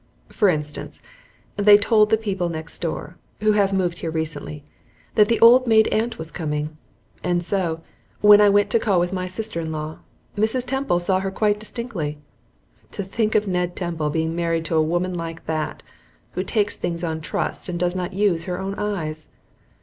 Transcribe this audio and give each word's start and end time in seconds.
For 0.29 0.49
instance, 0.49 0.99
they 1.57 1.77
told 1.77 2.09
the 2.09 2.17
people 2.17 2.49
next 2.49 2.79
door, 2.79 3.17
who 3.41 3.51
have 3.51 3.71
moved 3.71 3.99
here 3.99 4.09
recently, 4.09 4.63
that 5.13 5.27
the 5.27 5.39
old 5.41 5.67
maid 5.67 5.87
aunt 5.89 6.17
was 6.17 6.31
coming, 6.31 6.75
and 7.23 7.45
so, 7.45 7.83
when 8.19 8.41
I 8.41 8.49
went 8.49 8.71
to 8.71 8.79
call 8.79 8.99
with 8.99 9.13
my 9.13 9.27
sister 9.27 9.61
in 9.61 9.71
law, 9.71 9.99
Mrs. 10.35 10.65
Temple 10.65 10.97
saw 10.99 11.19
her 11.19 11.29
quite 11.29 11.59
distinctly. 11.59 12.17
To 12.93 13.03
think 13.03 13.35
of 13.35 13.47
Ned 13.47 13.75
Temple 13.75 14.09
being 14.09 14.35
married 14.35 14.65
to 14.65 14.75
a 14.75 14.81
woman 14.81 15.13
like 15.13 15.45
that, 15.45 15.83
who 16.31 16.43
takes 16.43 16.75
things 16.75 17.03
on 17.03 17.21
trust 17.21 17.69
and 17.69 17.79
does 17.79 17.95
not 17.95 18.11
use 18.11 18.45
her 18.45 18.57
own 18.59 18.73
eyes! 18.79 19.27